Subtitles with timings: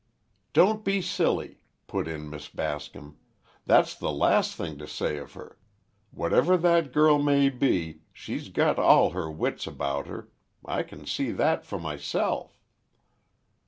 [0.53, 3.19] "Don't be silly," put in Miss Bascom.
[3.67, 5.59] "That's the last thing to say of her!
[6.09, 10.29] Whatever that girl may be she's got all her wits about her!
[10.65, 12.57] I can see that for myself."